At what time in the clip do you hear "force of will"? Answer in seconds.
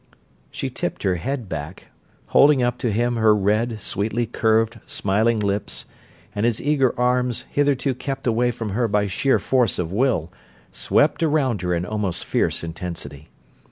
9.37-10.31